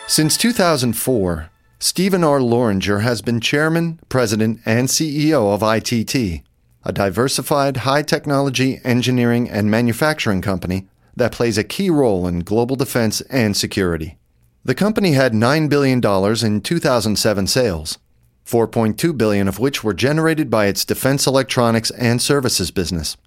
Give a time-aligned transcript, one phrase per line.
[0.07, 2.41] Since 2004, Stephen R.
[2.41, 6.43] Loranger has been chairman, president, and CEO of ITT
[6.87, 10.87] a diversified high technology engineering and manufacturing company
[11.17, 14.17] that plays a key role in global defense and security.
[14.63, 17.97] The company had $9 billion in 2007 sales,
[18.45, 23.17] 4.2 billion of which were generated by its defense electronics and services business.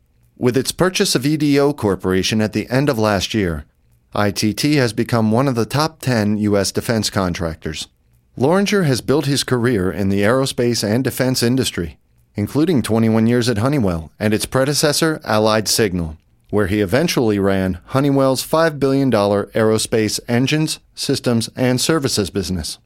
[0.41, 3.67] With its purchase of EDO Corporation at the end of last year,
[4.15, 6.73] ITT has become one of the top 10 U.S.
[6.73, 7.89] defense contractors.
[8.37, 11.99] Loranger has built his career in the aerospace and defense industry
[12.37, 16.17] including 21 years at Honeywell and its predecessor, Allied Signal,
[16.51, 22.79] where he eventually ran Honeywell's $5 billion aerospace engines, systems, and services business.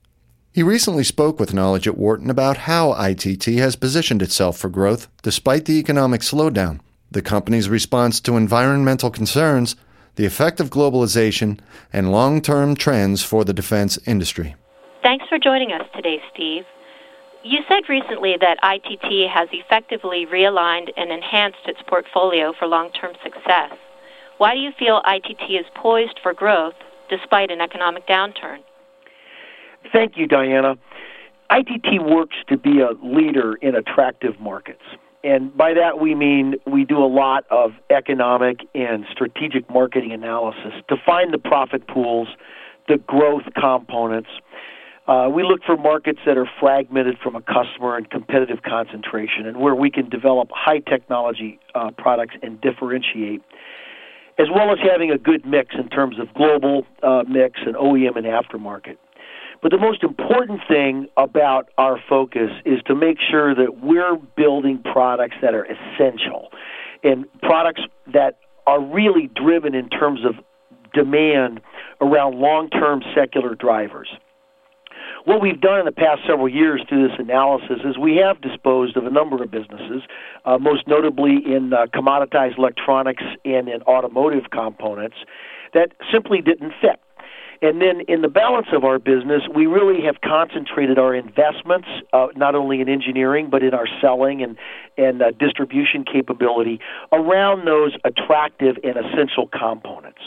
[0.53, 5.09] He recently spoke with Knowledge at Wharton about how ITT has positioned itself for growth
[5.23, 6.81] despite the economic slowdown,
[7.15, 9.77] the company's response to environmental concerns,
[10.17, 11.59] the effect of globalization,
[11.93, 14.55] and long term trends for the defense industry.
[15.03, 16.65] Thanks for joining us today, Steve.
[17.43, 23.15] You said recently that ITT has effectively realigned and enhanced its portfolio for long term
[23.23, 23.73] success.
[24.39, 26.75] Why do you feel ITT is poised for growth
[27.09, 28.59] despite an economic downturn?
[29.93, 30.77] Thank you, Diana.
[31.51, 34.83] ITT works to be a leader in attractive markets.
[35.25, 40.75] And by that we mean we do a lot of economic and strategic marketing analysis
[40.89, 42.29] to find the profit pools,
[42.89, 44.29] the growth components,
[45.07, 49.59] uh, we look for markets that are fragmented from a customer and competitive concentration, and
[49.59, 53.43] where we can develop high technology uh, products and differentiate,
[54.39, 58.17] as well as having a good mix in terms of global uh, mix and OEM
[58.17, 58.97] and aftermarket.
[59.65, 64.79] But the most important thing about our focus is to make sure that we're building
[64.93, 66.51] products that are essential
[67.03, 67.81] and products
[68.13, 70.35] that are really driven in terms of
[70.93, 71.63] demand
[72.03, 74.09] around long term secular drivers.
[75.25, 78.99] What we've done in the past several years through this analysis is we have disposed
[78.99, 80.03] of a number of businesses,
[80.45, 85.17] uh, most notably in uh, commoditized electronics and in automotive components
[85.73, 87.01] that simply didn't fit.
[87.65, 92.27] And then in the balance of our business, we really have concentrated our investments uh,
[92.37, 94.59] not only in engineering but in our selling and
[94.99, 96.79] and uh, distribution capability
[97.11, 100.21] around those attractive and essential components.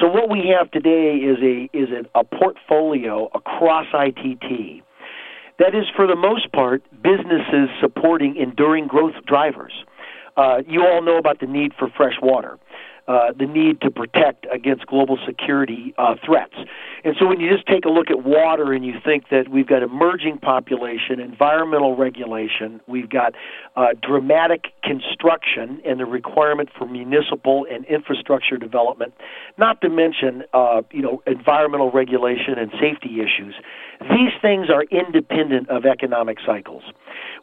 [0.00, 4.84] So what we have today is a is a, a portfolio across ITT
[5.58, 9.72] that is for the most part businesses supporting enduring growth drivers.
[10.36, 12.58] Uh, you all know about the need for fresh water
[13.08, 16.54] uh, the need to protect against global security uh, threats.
[17.04, 19.66] And so when you just take a look at water and you think that we've
[19.66, 23.34] got emerging population, environmental regulation, we've got
[23.76, 29.14] uh, dramatic construction and the requirement for municipal and infrastructure development,
[29.56, 33.54] not to mention uh, you know environmental regulation and safety issues.
[34.00, 36.82] These things are independent of economic cycles.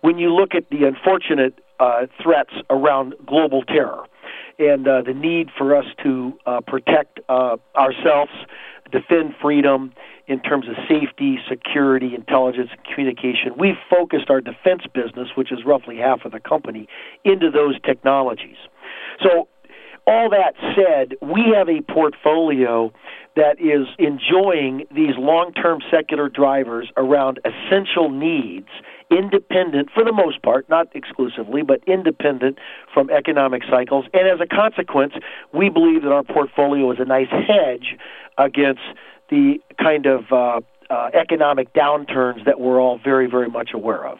[0.01, 4.03] When you look at the unfortunate uh, threats around global terror,
[4.59, 8.31] and uh, the need for us to uh, protect uh, ourselves,
[8.91, 9.93] defend freedom
[10.27, 13.51] in terms of safety, security, intelligence, and communication.
[13.57, 16.87] We've focused our defense business, which is roughly half of the company,
[17.25, 18.57] into those technologies.
[19.21, 19.47] So,
[20.05, 22.91] all that said, we have a portfolio
[23.37, 28.67] that is enjoying these long term secular drivers around essential needs
[29.17, 32.57] independent, for the most part, not exclusively, but independent
[32.93, 34.05] from economic cycles.
[34.13, 35.13] And as a consequence,
[35.53, 37.97] we believe that our portfolio is a nice hedge
[38.37, 38.81] against
[39.29, 44.19] the kind of uh, uh, economic downturns that we're all very, very much aware of.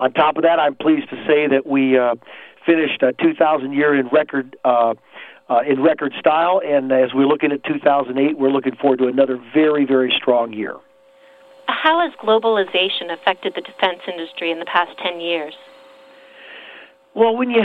[0.00, 2.14] On top of that, I'm pleased to say that we uh,
[2.64, 4.56] finished a 2,000 year in record.
[4.64, 4.94] Uh,
[5.50, 9.40] uh, in record style, and as we're looking at 2008, we're looking forward to another
[9.54, 10.74] very, very strong year.
[11.68, 15.54] How has globalization affected the defense industry in the past 10 years?
[17.14, 17.62] Well, when you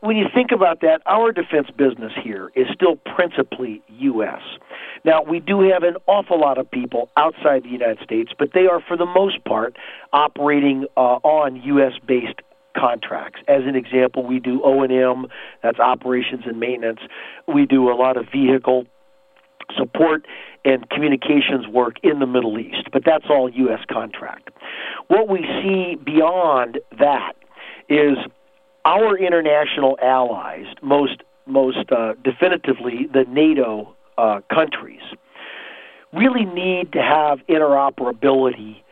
[0.00, 4.40] when you think about that, our defense business here is still principally U.S.
[5.04, 8.66] Now, we do have an awful lot of people outside the United States, but they
[8.66, 9.76] are, for the most part,
[10.12, 11.92] operating uh, on U.S.
[12.06, 12.40] based
[12.76, 13.40] contracts.
[13.48, 15.26] As an example, we do O and M,
[15.62, 17.00] that's operations and maintenance.
[17.46, 18.86] We do a lot of vehicle
[19.76, 20.26] support
[20.64, 23.80] and communications work in the Middle East, but that's all U.S.
[23.90, 24.50] contract.
[25.08, 27.34] What we see beyond that
[27.88, 28.18] is
[28.84, 35.02] our international allies, most most uh, definitively the NATO uh, countries,
[36.12, 38.82] really need to have interoperability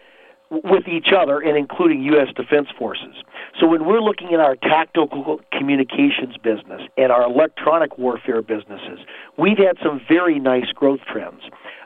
[0.50, 2.28] with each other and including U.S.
[2.36, 3.14] Defense Forces.
[3.58, 9.00] So when we're looking at our tactical communications business and our electronic warfare businesses,
[9.38, 11.42] we've had some very nice growth trends.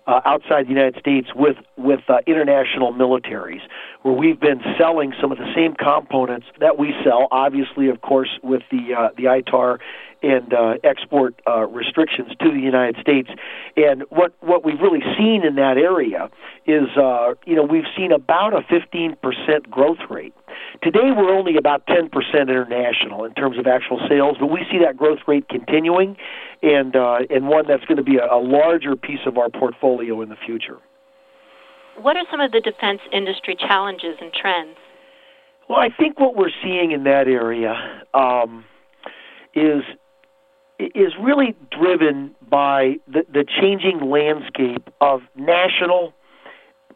[0.08, 3.60] Uh, outside the United States with with uh, international militaries,
[4.00, 7.28] where we've been selling some of the same components that we sell.
[7.30, 9.78] Obviously, of course, with the uh, the ITAR
[10.22, 13.28] and uh, export uh, restrictions to the United States.
[13.76, 16.30] And what what we've really seen in that area
[16.66, 20.34] is, uh, you know, we've seen about a 15% growth rate.
[20.82, 22.10] Today, we're only about 10%
[22.40, 26.16] international in terms of actual sales, but we see that growth rate continuing,
[26.62, 30.20] and uh, and one that's going to be a, a larger piece of our portfolio
[30.22, 30.78] in the future.
[32.00, 34.76] What are some of the defense industry challenges and trends?
[35.68, 37.74] Well, I think what we're seeing in that area
[38.14, 38.64] um,
[39.54, 39.82] is
[40.78, 46.14] is really driven by the, the changing landscape of national,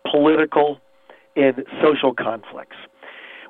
[0.09, 0.79] political,
[1.35, 2.77] and social conflicts.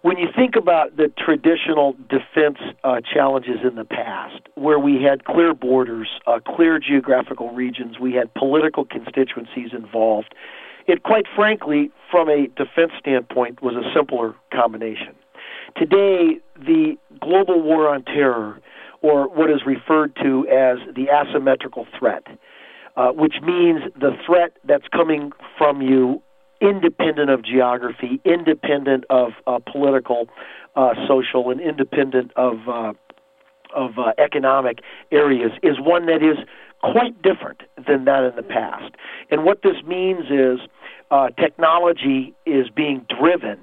[0.03, 5.25] When you think about the traditional defense uh, challenges in the past, where we had
[5.25, 10.35] clear borders, uh, clear geographical regions, we had political constituencies involved,
[10.89, 15.15] it quite frankly, from a defense standpoint, was a simpler combination.
[15.77, 18.61] Today, the global war on terror
[19.03, 22.25] or what is referred to as the asymmetrical threat,
[22.97, 26.21] uh, which means the threat that's coming from you
[26.63, 30.29] independent of geography, independent of uh, political,
[30.77, 32.93] uh, social, and independent of uh,
[33.75, 34.81] of uh, economic
[35.11, 36.37] areas, is one that is
[36.83, 38.95] quite different than that in the past.
[39.31, 40.59] And what this means is
[41.11, 43.59] uh, technology is being driven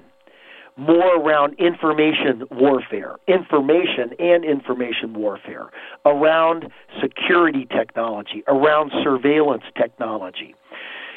[0.76, 5.66] more around information warfare, information and information warfare,
[6.06, 10.54] around security technology, around surveillance technology.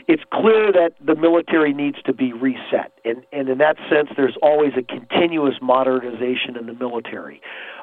[0.07, 4.35] It's clear that the military needs to be reset, and, and in that sense, there's
[4.41, 7.41] always a continuous modernization in the military.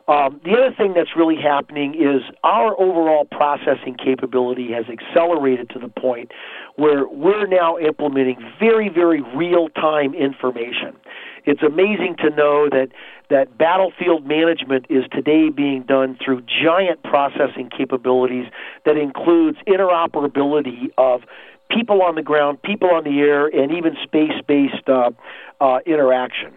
[0.09, 5.79] Um, the other thing that's really happening is our overall processing capability has accelerated to
[5.79, 6.33] the point
[6.77, 10.97] where we're now implementing very, very real time information.
[11.47, 12.89] It's amazing to know that
[13.31, 18.47] that battlefield management is today being done through giant processing capabilities
[18.85, 21.23] that includes interoperability of
[21.71, 25.11] people on the ground, people on the air, and even space-based uh,
[25.61, 26.53] uh, interaction.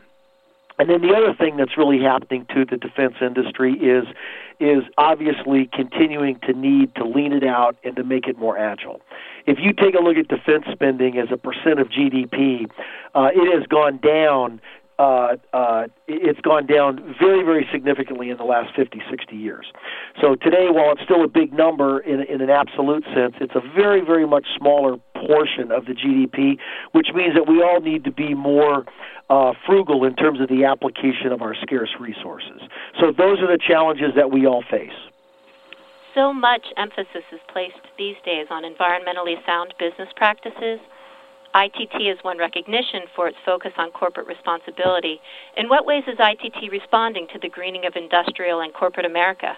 [0.80, 4.06] And then the other thing that's really happening to the defense industry is
[4.60, 9.02] is obviously continuing to need to lean it out and to make it more agile.
[9.46, 12.70] If you take a look at defense spending as a percent of GDP,
[13.14, 14.62] uh, it has gone down
[15.00, 19.66] uh, uh, it's gone down very, very significantly in the last 50, 60 years.
[20.22, 23.62] So today, while it's still a big number in, in an absolute sense, it's a
[23.76, 26.58] very, very much smaller portion of the GDP,
[26.92, 28.86] which means that we all need to be more
[29.30, 32.62] uh, frugal in terms of the application of our scarce resources.
[33.00, 34.94] So those are the challenges that we all face.
[36.14, 40.80] So much emphasis is placed these days on environmentally sound business practices
[41.56, 45.20] ITT has won recognition for its focus on corporate responsibility.
[45.58, 49.58] In what ways is ITT responding to the greening of industrial and corporate America?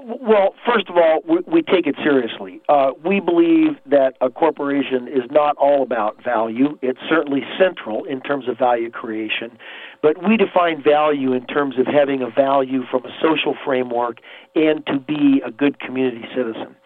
[0.00, 2.60] Well, first of all, we, we take it seriously.
[2.68, 6.78] Uh, we believe that a corporation is not all about value.
[6.82, 9.58] It's certainly central in terms of value creation,
[10.00, 14.18] but we define value in terms of having a value from a social framework
[14.54, 16.76] and to be a good community citizen.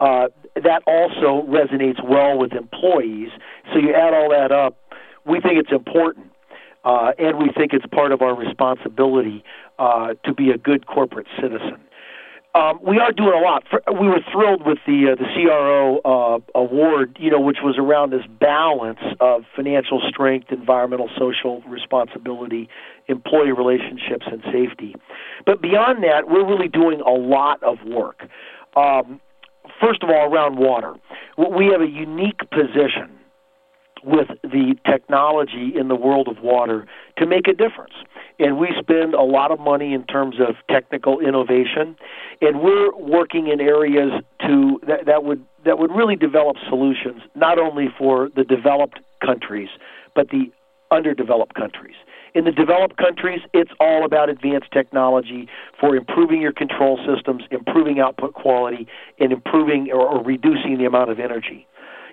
[0.00, 3.30] Uh, that also resonates well with employees.
[3.72, 4.76] So you add all that up,
[5.26, 6.30] we think it's important,
[6.84, 9.44] uh, and we think it's part of our responsibility
[9.78, 11.78] uh, to be a good corporate citizen.
[12.54, 13.62] Um, we are doing a lot.
[14.00, 18.10] We were thrilled with the uh, the CRO uh, award, you know, which was around
[18.10, 22.68] this balance of financial strength, environmental, social responsibility,
[23.06, 24.96] employee relationships, and safety.
[25.44, 28.26] But beyond that, we're really doing a lot of work.
[28.74, 29.20] Um,
[29.80, 30.94] first of all, around water.
[31.36, 33.18] We have a unique position
[34.04, 37.94] with the technology in the world of water to make a difference.
[38.38, 41.96] And we spend a lot of money in terms of technical innovation,
[42.40, 44.12] and we're working in areas
[44.46, 49.68] to that, that would that would really develop solutions not only for the developed countries
[50.14, 50.50] but the
[50.90, 51.96] underdeveloped countries.
[52.34, 55.48] In the developed countries, it's all about advanced technology
[55.80, 58.86] for improving your control systems, improving output quality,
[59.18, 61.66] and improving or, or reducing the amount of energy.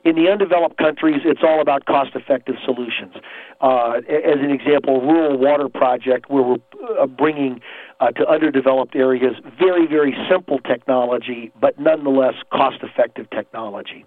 [0.06, 3.16] In the undeveloped countries, it's all about cost effective solutions.
[3.60, 7.60] Uh, as an example, a rural water project where we're uh, bringing
[8.00, 14.06] uh, to underdeveloped areas very, very simple technology, but nonetheless cost effective technology.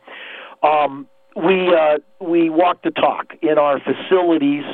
[0.63, 4.65] Um, we, uh, we walk the talk in our facilities.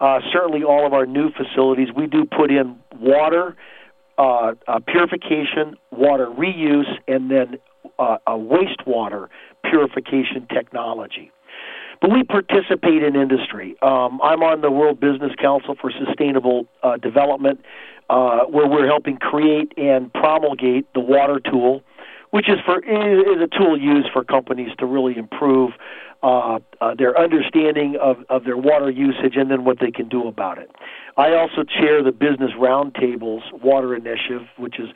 [0.00, 3.56] Uh, certainly, all of our new facilities, we do put in water
[4.16, 7.58] uh, uh, purification, water reuse, and then
[7.98, 9.28] uh, a wastewater
[9.64, 11.30] purification technology.
[12.00, 13.76] But we participate in industry.
[13.82, 17.60] Um, I'm on the World Business Council for Sustainable uh, Development,
[18.08, 21.82] uh, where we're helping create and promulgate the water tool,
[22.30, 25.72] which is for is a tool used for companies to really improve
[26.22, 30.28] uh, uh, their understanding of, of their water usage and then what they can do
[30.28, 30.70] about it.
[31.16, 34.88] I also chair the Business Roundtables Water Initiative, which is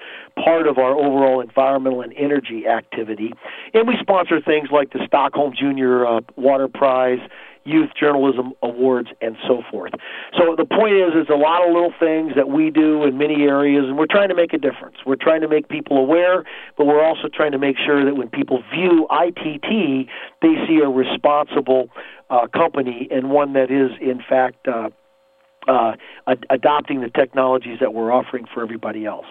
[0.43, 3.33] part of our overall environmental and energy activity.
[3.73, 7.21] And we sponsor things like the Stockholm Junior uh, Water Prize,
[7.65, 9.93] Youth Journalism Awards, and so forth.
[10.39, 13.45] So the point is, there's a lot of little things that we do in many
[13.45, 14.97] areas, and we're trying to make a difference.
[15.07, 16.45] We're trying to make people aware,
[16.77, 20.09] but we're also trying to make sure that when people view ITT,
[20.43, 21.89] they see a responsible
[22.31, 24.91] uh, company and one that is, in fact, uh,
[25.69, 25.93] uh,
[26.27, 29.27] ad- adopting the technologies that we're offering for everybody else.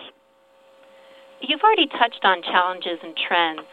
[1.41, 3.67] You've already touched on challenges and trends.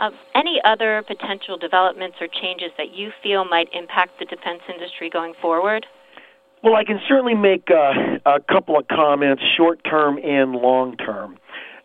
[0.00, 5.10] Uh, any other potential developments or changes that you feel might impact the defense industry
[5.10, 5.84] going forward?
[6.64, 11.36] Well, I can certainly make uh, a couple of comments, short term and long term.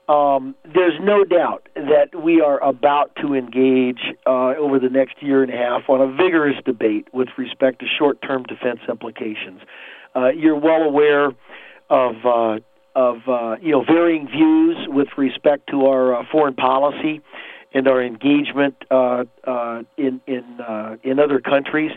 [0.08, 5.44] Um, there's no doubt that we are about to engage uh, over the next year
[5.44, 9.60] and a half on a vigorous debate with respect to short term defense implications.
[10.16, 11.32] Uh, you're well aware
[11.90, 12.60] of uh,
[12.96, 17.22] of uh, you know varying views with respect to our foreign policy
[17.76, 21.92] and our engagement uh, uh, in in uh, in other countries.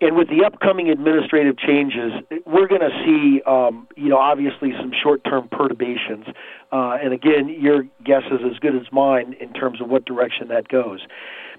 [0.00, 2.12] And with the upcoming administrative changes,
[2.46, 6.26] we're going to see, um, you know, obviously some short-term perturbations.
[6.72, 10.48] Uh, and again, your guess is as good as mine in terms of what direction
[10.48, 11.00] that goes.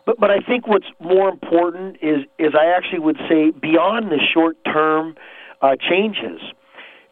[0.06, 4.20] But but I think what's more important is is I actually would say beyond the
[4.34, 5.16] short-term
[5.62, 6.40] uh, changes.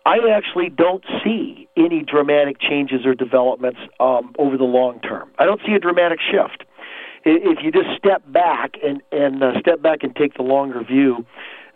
[0.06, 5.32] I actually don't see any dramatic changes or developments um, over the long term.
[5.40, 6.66] I don't see a dramatic shift.
[7.26, 11.26] If you just step back and and uh, step back and take the longer view,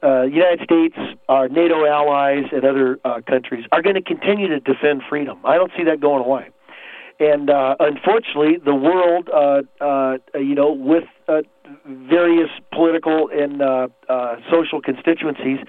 [0.03, 0.98] uh, the United States,
[1.29, 5.39] our NATO allies, and other uh, countries are going to continue to defend freedom.
[5.46, 6.50] I don't see that going away.
[7.19, 11.41] And uh, unfortunately, the world, uh, uh, you know, with uh,
[11.86, 15.60] various political and uh, uh, social constituencies,